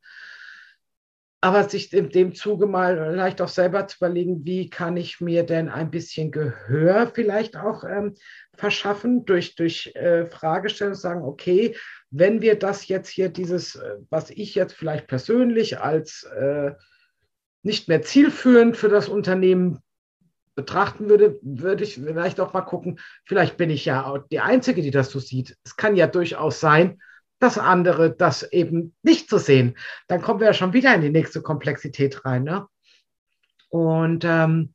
[1.39, 5.43] aber sich in dem Zuge mal vielleicht auch selber zu überlegen, wie kann ich mir
[5.43, 8.15] denn ein bisschen Gehör vielleicht auch ähm,
[8.55, 11.75] verschaffen durch, durch äh, Fragestellungen, sagen, okay,
[12.09, 16.71] wenn wir das jetzt hier, dieses, äh, was ich jetzt vielleicht persönlich als äh,
[17.67, 19.79] nicht mehr zielführend für das Unternehmen
[20.55, 24.89] betrachten würde, würde ich vielleicht auch mal gucken, vielleicht bin ich ja die Einzige, die
[24.89, 25.55] das so sieht.
[25.63, 26.99] Es kann ja durchaus sein,
[27.39, 29.77] das andere, das eben nicht zu sehen.
[30.07, 32.43] Dann kommen wir ja schon wieder in die nächste Komplexität rein.
[32.43, 32.65] Ne?
[33.69, 34.73] Und ähm,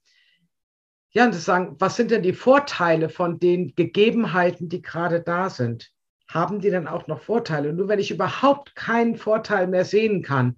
[1.10, 5.50] ja, und zu sagen, was sind denn die Vorteile von den Gegebenheiten, die gerade da
[5.50, 5.90] sind?
[6.32, 7.72] Haben die dann auch noch Vorteile?
[7.72, 10.56] Nur wenn ich überhaupt keinen Vorteil mehr sehen kann,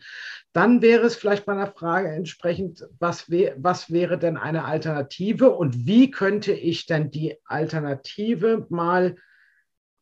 [0.53, 5.87] dann wäre es vielleicht meiner Frage entsprechend, was, wär, was wäre denn eine Alternative und
[5.87, 9.17] wie könnte ich denn die Alternative mal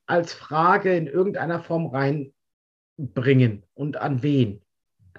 [0.07, 4.61] als Frage in irgendeiner Form reinbringen und an wen.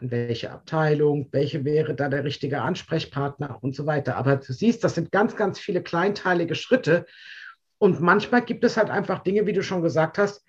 [0.02, 4.18] in welche Abteilung, welche wäre da der richtige Ansprechpartner und so weiter.
[4.18, 7.06] Aber du siehst, das sind ganz, ganz viele kleinteilige Schritte.
[7.78, 10.44] Und manchmal gibt es halt einfach Dinge, wie du schon gesagt hast,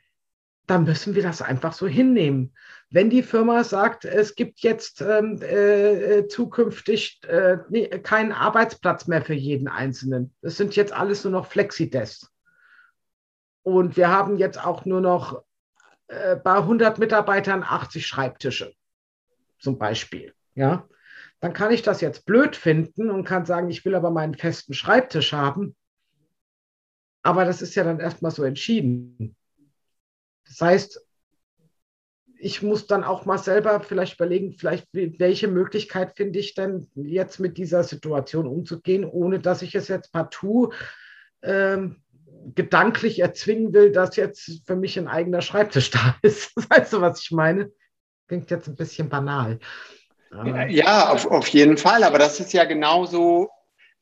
[0.67, 2.55] da müssen wir das einfach so hinnehmen.
[2.91, 7.59] Wenn die Firma sagt, es gibt jetzt ähm, äh, äh zukünftig äh,
[7.99, 12.31] keinen Arbeitsplatz mehr für jeden Einzelnen, es sind jetzt alles nur noch Flexidesks.
[13.63, 15.43] Und wir haben jetzt auch nur noch
[16.09, 18.75] äh, bei 100 Mitarbeitern 80 Schreibtische,
[19.59, 20.35] zum Beispiel.
[20.55, 20.89] Ja,
[21.41, 24.75] dann kann ich das jetzt blöd finden und kann sagen, ich will aber meinen festen
[24.75, 25.75] Schreibtisch haben.
[27.25, 29.35] Aber das ist ja dann erstmal so entschieden.
[30.47, 31.01] Das heißt,
[32.37, 37.41] ich muss dann auch mal selber vielleicht überlegen, vielleicht welche Möglichkeit finde ich denn jetzt
[37.41, 40.75] mit dieser Situation umzugehen, ohne dass ich es jetzt partout
[41.43, 42.03] ähm,
[42.55, 46.53] gedanklich erzwingen will, dass jetzt für mich ein eigener Schreibtisch da ist.
[46.69, 47.73] Weißt du, was ich meine?
[48.29, 49.59] Klingt jetzt ein bisschen banal.
[50.69, 52.05] Ja, auf, auf jeden Fall.
[52.05, 53.49] Aber das ist ja genauso,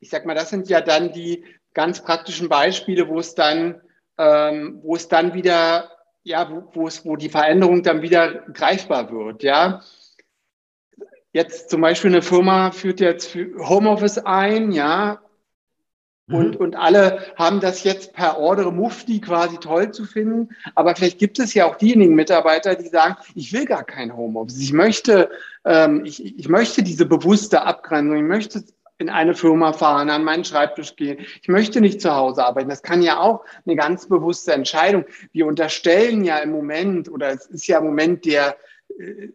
[0.01, 3.81] ich sag mal, das sind ja dann die ganz praktischen Beispiele, wo es dann,
[4.19, 5.91] ähm, wo es dann wieder,
[6.23, 9.83] ja, wo, wo es, wo die Veränderung dann wieder greifbar wird, ja.
[11.33, 15.23] Jetzt zum Beispiel eine Firma führt jetzt Homeoffice ein, ja,
[16.33, 16.57] und, mhm.
[16.57, 20.51] und alle haben das jetzt per Ordre Mufti quasi toll zu finden.
[20.75, 24.61] Aber vielleicht gibt es ja auch diejenigen Mitarbeiter, die sagen, ich will gar kein Homeoffice.
[24.61, 25.31] Ich möchte,
[25.65, 28.17] ähm, ich, ich möchte diese bewusste Abgrenzung.
[28.17, 28.65] Ich möchte
[28.99, 31.19] in eine Firma fahren, an meinen Schreibtisch gehen.
[31.41, 32.69] Ich möchte nicht zu Hause arbeiten.
[32.69, 35.05] Das kann ja auch eine ganz bewusste Entscheidung.
[35.33, 38.57] Wir unterstellen ja im Moment, oder es ist ja im Moment der,
[38.99, 39.29] äh,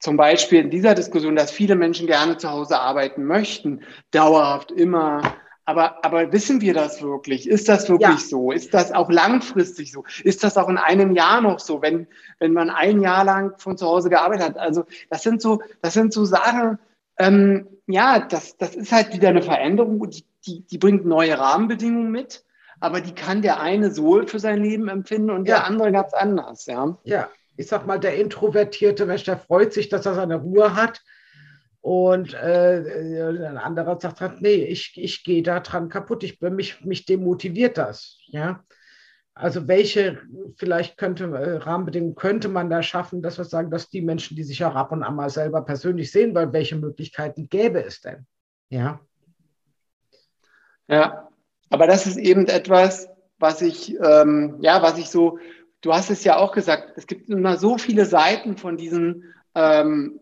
[0.00, 5.22] zum Beispiel in dieser Diskussion, dass viele Menschen gerne zu Hause arbeiten möchten, dauerhaft immer
[5.68, 7.46] aber, aber wissen wir das wirklich?
[7.46, 8.16] Ist das wirklich ja.
[8.16, 8.52] so?
[8.52, 10.02] Ist das auch langfristig so?
[10.24, 12.06] Ist das auch in einem Jahr noch so, wenn,
[12.38, 14.56] wenn man ein Jahr lang von zu Hause gearbeitet hat?
[14.56, 16.78] Also das sind so, das sind so Sachen,
[17.18, 22.10] ähm, ja, das, das ist halt wieder eine Veränderung, die, die, die bringt neue Rahmenbedingungen
[22.10, 22.44] mit,
[22.80, 25.56] aber die kann der eine so für sein Leben empfinden und ja.
[25.56, 26.96] der andere ganz anders, ja.
[27.04, 31.02] Ja, ich sag mal, der introvertierte Mensch, der freut sich, dass er seine Ruhe hat
[31.80, 36.84] und äh, ein anderer sagt halt, nee, ich, ich gehe da dran kaputt, ich, mich,
[36.84, 38.18] mich demotiviert das.
[38.26, 38.64] Ja?
[39.38, 40.20] Also welche
[40.56, 44.42] vielleicht könnte äh, Rahmenbedingungen könnte man da schaffen, dass wir sagen, dass die Menschen, die
[44.42, 48.26] sich auch ab und an mal selber persönlich sehen wollen, welche Möglichkeiten gäbe es denn?
[48.68, 49.00] Ja.
[50.88, 51.28] Ja,
[51.70, 55.38] aber das ist eben etwas, was ich, ähm, ja, was ich so,
[55.82, 60.18] du hast es ja auch gesagt, es gibt immer so viele Seiten von diesen ähm,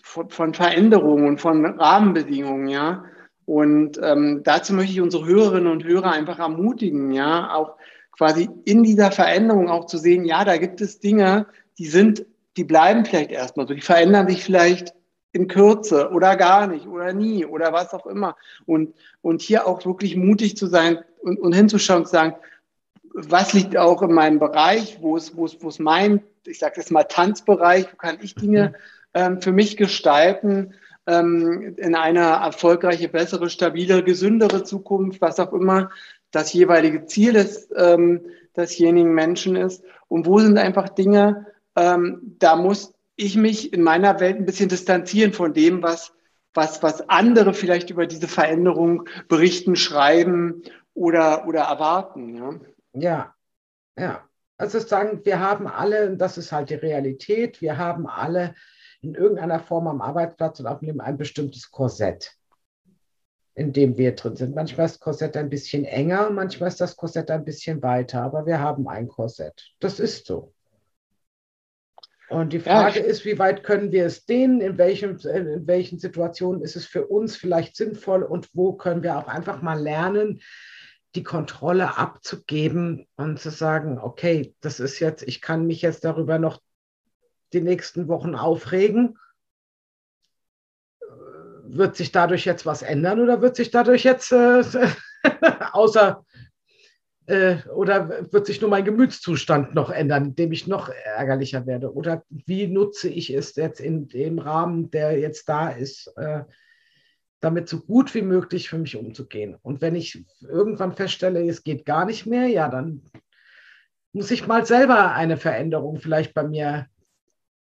[0.00, 3.04] von, von Veränderungen und von Rahmenbedingungen, ja.
[3.46, 7.76] Und ähm, dazu möchte ich unsere Hörerinnen und Hörer einfach ermutigen, ja, auch
[8.12, 11.46] quasi in dieser Veränderung auch zu sehen, ja, da gibt es Dinge,
[11.78, 12.24] die sind,
[12.56, 14.94] die bleiben vielleicht erstmal so, die verändern sich vielleicht
[15.32, 18.36] in Kürze oder gar nicht oder nie oder was auch immer.
[18.66, 22.36] Und, und hier auch wirklich mutig zu sein und, und hinzuschauen und zu sagen,
[23.12, 26.74] was liegt auch in meinem Bereich, wo ist, wo ist, wo ist mein, ich sage
[26.76, 28.74] jetzt mal Tanzbereich, wo kann ich Dinge mhm
[29.14, 30.74] ähm, für mich gestalten
[31.06, 35.90] ähm, in eine erfolgreiche, bessere, stabile, gesündere Zukunft, was auch immer
[36.30, 38.20] das jeweilige Ziel des, ähm,
[38.56, 39.84] desjenigen Menschen ist.
[40.08, 44.68] Und wo sind einfach Dinge, ähm, da muss ich mich in meiner Welt ein bisschen
[44.68, 46.12] distanzieren von dem, was,
[46.52, 50.62] was, was andere vielleicht über diese Veränderung berichten, schreiben
[50.94, 52.34] oder, oder erwarten.
[52.34, 52.60] Ja,
[52.92, 53.34] ja.
[53.98, 54.28] ja.
[54.56, 58.54] Also sagen, wir haben alle, das ist halt die Realität, wir haben alle
[59.04, 62.32] in irgendeiner Form am Arbeitsplatz und auch neben ein bestimmtes Korsett,
[63.54, 64.54] in dem wir drin sind.
[64.54, 68.46] Manchmal ist das Korsett ein bisschen enger, manchmal ist das Korsett ein bisschen weiter, aber
[68.46, 69.74] wir haben ein Korsett.
[69.80, 70.52] Das ist so.
[72.30, 73.04] Und die Frage ja.
[73.04, 77.06] ist, wie weit können wir es dehnen, in welchen, in welchen Situationen ist es für
[77.06, 80.40] uns vielleicht sinnvoll und wo können wir auch einfach mal lernen,
[81.14, 86.38] die Kontrolle abzugeben und zu sagen, okay, das ist jetzt, ich kann mich jetzt darüber
[86.38, 86.60] noch
[87.54, 89.18] die nächsten Wochen aufregen.
[91.66, 94.62] Wird sich dadurch jetzt was ändern oder wird sich dadurch jetzt äh,
[95.72, 96.24] außer
[97.26, 101.92] äh, oder wird sich nur mein Gemütszustand noch ändern, indem ich noch ärgerlicher werde?
[101.94, 106.44] Oder wie nutze ich es jetzt in dem Rahmen, der jetzt da ist, äh,
[107.40, 109.56] damit so gut wie möglich für mich umzugehen?
[109.62, 113.02] Und wenn ich irgendwann feststelle, es geht gar nicht mehr, ja, dann
[114.12, 116.86] muss ich mal selber eine Veränderung vielleicht bei mir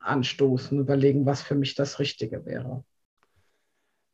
[0.03, 2.85] anstoßen, überlegen, was für mich das Richtige wäre.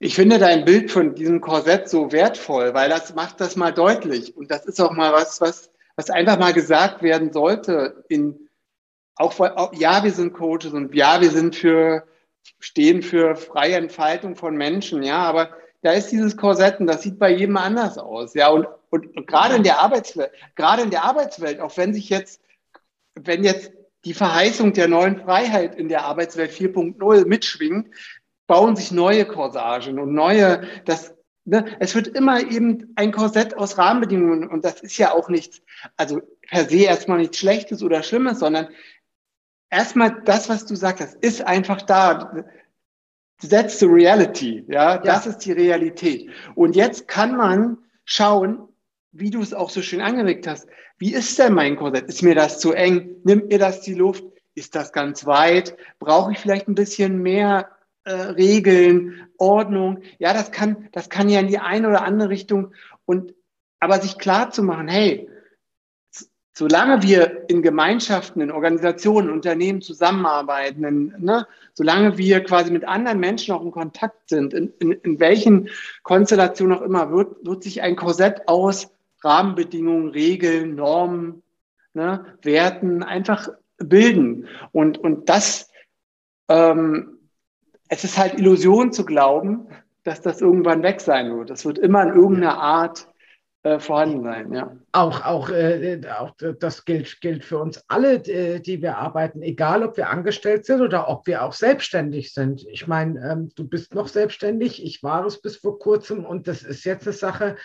[0.00, 4.36] Ich finde dein Bild von diesem Korsett so wertvoll, weil das macht das mal deutlich.
[4.36, 8.48] Und das ist auch mal was, was, was einfach mal gesagt werden sollte in,
[9.16, 12.06] auch, auch, ja, wir sind Coaches und ja, wir sind für,
[12.60, 15.50] stehen für freie Entfaltung von Menschen, ja, aber
[15.82, 19.26] da ist dieses Korsett und das sieht bei jedem anders aus, ja, und, und, und
[19.26, 22.40] gerade in der Arbeitswelt, gerade in der Arbeitswelt, auch wenn sich jetzt,
[23.16, 23.72] wenn jetzt
[24.04, 27.88] die Verheißung der neuen Freiheit in der Arbeitswelt 4.0 mitschwingt,
[28.46, 33.76] bauen sich neue Korsagen und neue, das, ne, es wird immer eben ein Korsett aus
[33.76, 35.60] Rahmenbedingungen und das ist ja auch nichts,
[35.96, 38.68] also per se erstmal nichts Schlechtes oder Schlimmes, sondern
[39.70, 42.44] erstmal das, was du sagst, das ist einfach da.
[43.48, 44.98] That's the reality, ja, ja.
[44.98, 46.28] das ist die Realität.
[46.56, 48.67] Und jetzt kann man schauen,
[49.12, 50.68] wie du es auch so schön angeregt hast,
[50.98, 52.08] wie ist denn mein Korsett?
[52.08, 53.16] Ist mir das zu eng?
[53.24, 54.24] Nimmt mir das die Luft?
[54.54, 55.76] Ist das ganz weit?
[55.98, 57.68] Brauche ich vielleicht ein bisschen mehr
[58.04, 60.02] äh, Regeln, Ordnung?
[60.18, 62.72] Ja, das kann, das kann ja in die eine oder andere Richtung.
[63.04, 63.34] Und
[63.80, 65.30] aber sich klar zu machen, hey,
[66.52, 73.20] solange wir in Gemeinschaften, in Organisationen, Unternehmen zusammenarbeiten, in, ne, solange wir quasi mit anderen
[73.20, 75.68] Menschen auch in Kontakt sind, in, in, in welchen
[76.02, 78.90] Konstellationen auch immer, wird, wird sich ein Korsett aus
[79.22, 81.42] Rahmenbedingungen, Regeln, Normen,
[81.94, 84.46] ne, Werten einfach bilden.
[84.72, 85.70] Und, und das,
[86.48, 87.18] ähm,
[87.88, 89.68] es ist halt Illusion zu glauben,
[90.04, 91.50] dass das irgendwann weg sein wird.
[91.50, 93.08] Das wird immer in irgendeiner Art
[93.64, 94.76] äh, vorhanden sein, ja.
[94.92, 99.82] Auch, auch, äh, auch das gilt, gilt für uns alle, äh, die wir arbeiten, egal
[99.82, 102.64] ob wir angestellt sind oder ob wir auch selbstständig sind.
[102.70, 106.62] Ich meine, ähm, du bist noch selbstständig, ich war es bis vor kurzem und das
[106.62, 107.56] ist jetzt eine Sache,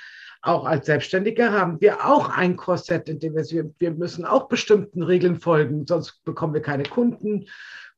[0.43, 5.01] auch als Selbstständige haben wir auch ein Korsett, in dem wir, wir müssen auch bestimmten
[5.01, 7.47] Regeln folgen, sonst bekommen wir keine Kunden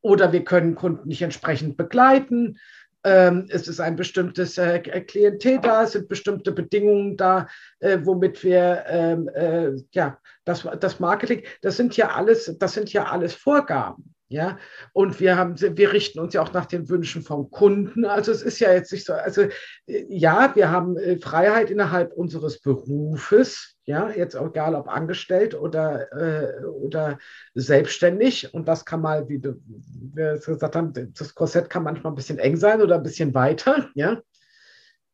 [0.02, 2.60] oder wir können Kunden nicht entsprechend begleiten.
[3.04, 7.48] Ähm, es ist ein bestimmtes äh, Klientel da, es sind bestimmte Bedingungen da,
[7.80, 12.94] äh, womit wir ähm, äh, ja das, das Marketing, das sind ja alles, das sind
[12.94, 14.15] ja alles Vorgaben.
[14.28, 14.58] Ja,
[14.92, 18.06] und wir haben, wir richten uns ja auch nach den Wünschen vom Kunden.
[18.06, 22.12] Also es ist ja jetzt nicht so, also äh, ja, wir haben äh, Freiheit innerhalb
[22.14, 27.20] unseres Berufes, ja, jetzt egal ob angestellt oder, äh, oder
[27.54, 28.52] selbstständig.
[28.52, 32.58] Und das kann mal, wie wir gesagt haben, das Korsett kann manchmal ein bisschen eng
[32.58, 34.20] sein oder ein bisschen weiter, ja.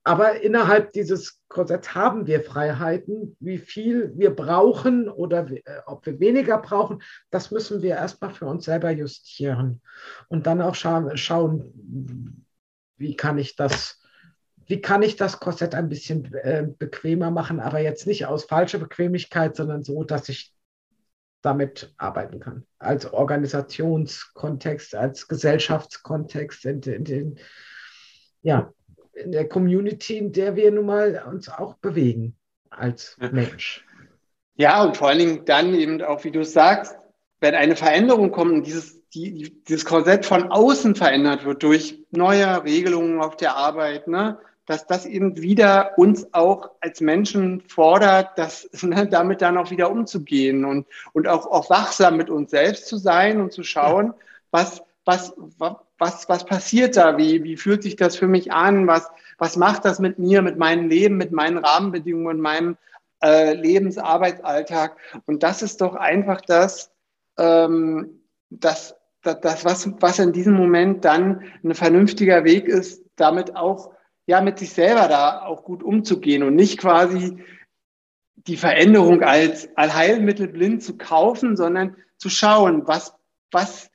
[0.04, 3.36] Aber innerhalb dieses Korsetts haben wir Freiheiten.
[3.40, 8.46] Wie viel wir brauchen oder äh, ob wir weniger brauchen, das müssen wir erstmal für
[8.46, 9.82] uns selber justieren.
[10.28, 12.46] Und dann auch scha schauen,
[12.98, 14.02] wie kann ich das,
[14.66, 18.80] wie kann ich das Korsett ein bisschen äh, bequemer machen, aber jetzt nicht aus falscher
[18.80, 20.54] Bequemlichkeit, sondern so, dass ich
[21.44, 22.66] damit arbeiten kann.
[22.80, 27.40] Als Organisationskontext, als Gesellschaftskontext, in, in, in
[28.44, 28.72] ja,
[29.14, 32.36] in der Community, in der wir nun mal uns auch bewegen
[32.70, 33.86] als Mensch.
[34.56, 36.96] Ja, und vor allen Dingen dann eben auch, wie du sagst,
[37.40, 42.64] wenn eine Veränderung kommt und dieses, die, dieses Korsett von außen verändert wird durch neue
[42.64, 48.70] Regelungen auf der Arbeit, ne, dass das eben wieder uns auch als Menschen fordert, das,
[48.84, 52.98] ne, damit dann auch wieder umzugehen und, und auch, auch wachsam mit uns selbst zu
[52.98, 54.14] sein und zu schauen,
[54.52, 55.34] was, was,
[55.98, 57.18] was, was passiert da?
[57.18, 58.88] Wie, wie fühlt sich das für mich an?
[58.88, 62.78] Was, was macht das mit mir, mit meinem Leben, mit meinen Rahmenbedingungen, meinem
[63.24, 64.98] äh, Lebensarbeitsalltag?
[65.26, 66.92] Und das ist doch einfach das,
[67.38, 73.56] ähm, das, das, das was, was in diesem Moment dann ein vernünftiger Weg ist, damit
[73.56, 73.94] auch
[74.28, 77.44] ja mit sich selber da auch gut umzugehen und nicht quasi
[78.48, 83.16] die Veränderung als Allheilmittel blind zu kaufen, sondern zu schauen, was,
[83.52, 83.91] was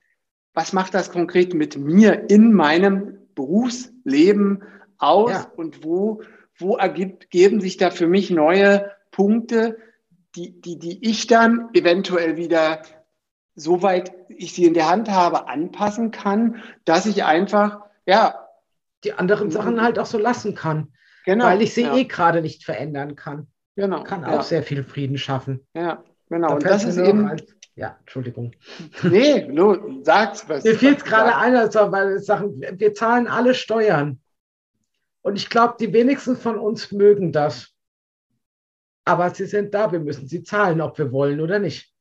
[0.57, 4.63] was macht das konkret mit mir in meinem Berufsleben
[4.97, 5.53] aus ja.
[5.55, 6.23] und wo,
[6.57, 9.77] wo ergibt, geben sich da für mich neue Punkte,
[10.35, 12.81] die, die, die ich dann eventuell wieder,
[13.55, 18.43] soweit ich sie in der Hand habe, anpassen kann, dass ich einfach, ja.
[19.05, 20.89] Die anderen Sachen halt auch so lassen kann.
[21.27, 21.45] Genau.
[21.45, 21.95] Weil ich sie ja.
[21.95, 23.47] eh gerade nicht verändern kann.
[23.77, 24.03] Genau.
[24.05, 24.43] Kann auch ja.
[24.43, 25.67] sehr viel Frieden schaffen.
[25.75, 26.49] Ja, genau.
[26.49, 27.29] Da und das ist eben.
[27.29, 27.43] Ein,
[27.77, 28.53] ja, Entschuldigung.
[29.03, 30.49] Nee, nur sag's.
[30.49, 34.21] Was, Mir fiel es gerade ein, also, weil Sachen, wir zahlen alle Steuern.
[35.23, 37.73] Und ich glaube, die wenigsten von uns mögen das.
[39.05, 41.93] Aber sie sind da, wir müssen sie zahlen, ob wir wollen oder nicht.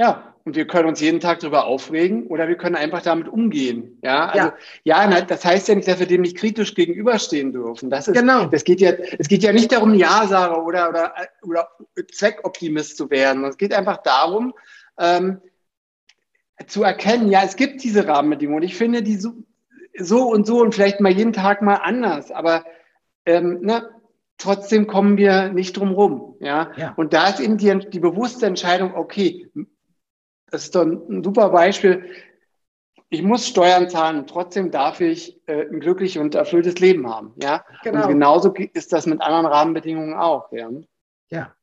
[0.00, 3.98] Ja, und wir können uns jeden Tag darüber aufregen oder wir können einfach damit umgehen.
[4.02, 5.10] Ja, also, ja.
[5.10, 7.90] ja das heißt ja nicht, dass wir dem nicht kritisch gegenüberstehen dürfen.
[7.90, 8.46] Das ist, genau.
[8.46, 11.68] Das geht ja, es geht ja nicht darum, Ja-Sager oder, oder, oder
[12.10, 13.44] Zweckoptimist zu werden.
[13.44, 14.54] Es geht einfach darum,
[14.98, 15.42] ähm,
[16.66, 18.62] zu erkennen, ja, es gibt diese Rahmenbedingungen.
[18.62, 19.34] Ich finde die so,
[19.98, 22.30] so und so und vielleicht mal jeden Tag mal anders.
[22.30, 22.64] Aber
[23.26, 23.86] ähm, ne,
[24.38, 26.36] trotzdem kommen wir nicht drum rum.
[26.40, 26.70] Ja?
[26.78, 26.94] ja?
[26.96, 29.50] Und da ist eben die, die bewusste Entscheidung, okay,
[30.50, 32.04] das ist doch ein super Beispiel.
[33.08, 37.34] Ich muss Steuern zahlen und trotzdem darf ich äh, ein glückliches und erfülltes Leben haben.
[37.42, 37.64] Ja?
[37.82, 38.04] Genau.
[38.04, 40.52] Und genauso ist das mit anderen Rahmenbedingungen auch.
[40.52, 40.70] Ja.
[41.30, 41.54] ja.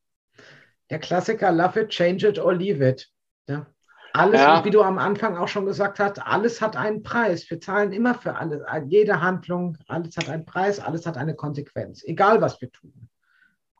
[0.90, 3.08] Der Klassiker, love it, change it or leave it.
[3.46, 3.66] Ja.
[4.12, 4.64] Alles, ja.
[4.64, 7.48] wie du am Anfang auch schon gesagt hast, alles hat einen Preis.
[7.50, 8.62] Wir zahlen immer für alles.
[8.86, 13.07] Jede Handlung, alles hat einen Preis, alles hat eine Konsequenz, egal was wir tun.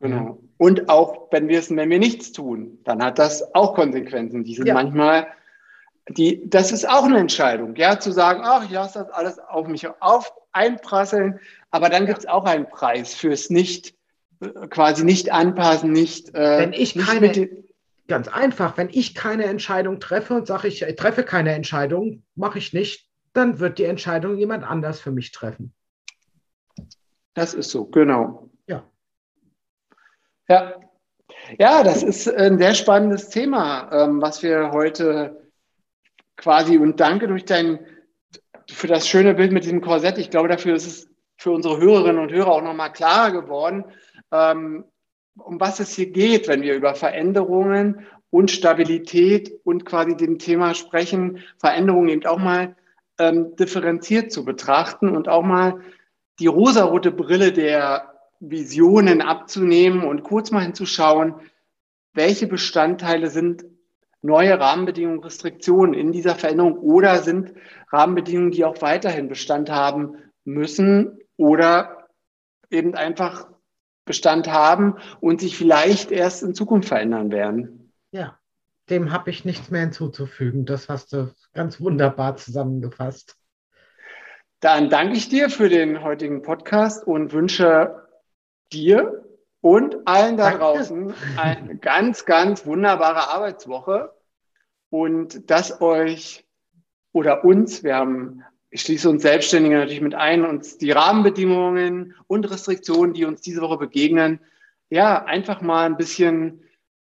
[0.00, 0.38] Genau.
[0.58, 4.44] Und auch wenn wir es, wenn wir nichts tun, dann hat das auch Konsequenzen.
[4.44, 4.74] Die sind ja.
[4.74, 5.28] manchmal,
[6.08, 9.66] die, das ist auch eine Entscheidung, ja, zu sagen, ach, ich lasse das alles auf
[9.66, 11.38] mich auf einprasseln,
[11.70, 13.94] aber dann gibt es auch einen Preis fürs nicht,
[14.70, 16.34] quasi nicht anpassen, nicht.
[16.34, 17.48] Äh, wenn ich nicht keine,
[18.06, 22.72] ganz einfach, wenn ich keine Entscheidung treffe und sage, ich treffe keine Entscheidung, mache ich
[22.72, 25.72] nicht, dann wird die Entscheidung jemand anders für mich treffen.
[27.34, 28.47] Das ist so, genau.
[30.48, 30.74] Ja.
[31.58, 31.82] Ja.
[31.82, 35.48] Das ist ein sehr spannendes Thema, ähm, was wir heute
[36.36, 37.80] quasi und danke durch dein
[38.70, 40.18] für das schöne Bild mit diesem Korsett.
[40.18, 43.84] Ich glaube, dafür ist es für unsere Hörerinnen und Hörer auch nochmal klarer geworden,
[44.32, 44.84] ähm,
[45.38, 50.74] um was es hier geht, wenn wir über Veränderungen und Stabilität und quasi dem Thema
[50.74, 52.76] sprechen, Veränderungen eben auch mal
[53.18, 55.80] ähm, differenziert zu betrachten und auch mal
[56.40, 61.34] die rosarote Brille der Visionen abzunehmen und kurz mal hinzuschauen,
[62.12, 63.64] welche Bestandteile sind
[64.22, 67.52] neue Rahmenbedingungen, Restriktionen in dieser Veränderung oder sind
[67.92, 72.08] Rahmenbedingungen, die auch weiterhin Bestand haben müssen oder
[72.70, 73.48] eben einfach
[74.04, 77.92] Bestand haben und sich vielleicht erst in Zukunft verändern werden.
[78.10, 78.38] Ja,
[78.90, 80.64] dem habe ich nichts mehr hinzuzufügen.
[80.64, 83.36] Das hast du ganz wunderbar zusammengefasst.
[84.60, 88.07] Dann danke ich dir für den heutigen Podcast und wünsche
[88.72, 89.24] dir
[89.60, 90.58] und allen da Danke.
[90.58, 94.12] draußen eine ganz, ganz wunderbare Arbeitswoche
[94.90, 96.46] und dass euch
[97.12, 102.50] oder uns, wir haben, ich schließe uns Selbstständige natürlich mit ein, uns die Rahmenbedingungen und
[102.50, 104.40] Restriktionen, die uns diese Woche begegnen,
[104.90, 106.62] ja, einfach mal ein bisschen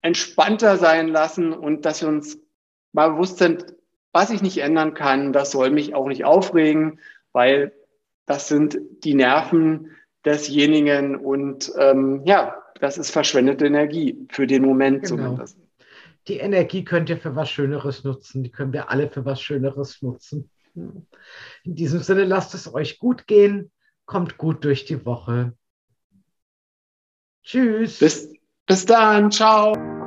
[0.01, 2.39] entspannter sein lassen und dass wir uns
[2.91, 3.65] mal bewusst sind,
[4.11, 6.99] was ich nicht ändern kann, das soll mich auch nicht aufregen,
[7.31, 7.73] weil
[8.25, 9.91] das sind die Nerven,
[10.25, 15.15] desjenigen und ähm, ja, das ist verschwendete Energie für den Moment genau.
[15.15, 15.57] zumindest.
[16.27, 20.01] Die Energie könnt ihr für was Schöneres nutzen, die können wir alle für was Schöneres
[20.01, 20.49] nutzen.
[20.75, 23.71] In diesem Sinne, lasst es euch gut gehen,
[24.05, 25.53] kommt gut durch die Woche.
[27.43, 27.99] Tschüss.
[27.99, 28.33] Bis,
[28.65, 30.02] bis dann, ciao.